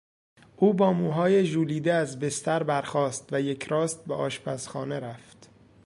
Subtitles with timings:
[0.57, 5.49] او با موهای ژولیده از بستر برخاست و یکراست به آشپزخانه رفت.